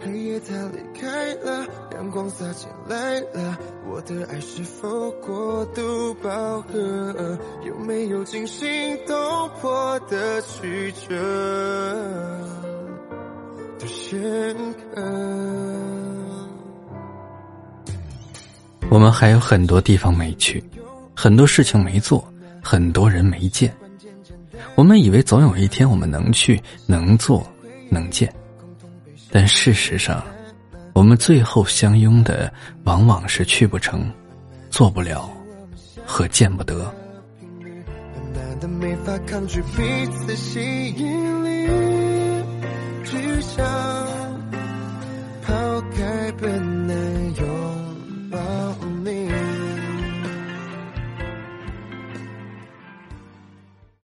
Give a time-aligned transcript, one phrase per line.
[0.00, 7.38] 黑夜它离开了，阳光洒进来了，我的爱是否过度饱和？
[7.66, 9.14] 有没有惊心动
[9.60, 11.14] 魄的曲折
[13.78, 15.02] 的深刻？
[18.88, 20.64] 我们还有很多地方没去，
[21.14, 22.26] 很多事情没做，
[22.62, 23.72] 很多人没见。
[24.74, 27.46] 我们以为总有一天我们能去、能做、
[27.90, 28.32] 能见，
[29.30, 30.24] 但事实上，
[30.92, 32.52] 我们最后相拥的
[32.84, 34.12] 往往是去不成、
[34.70, 35.30] 做不了
[36.04, 36.92] 和见不得。
[45.42, 47.34] 抛开本能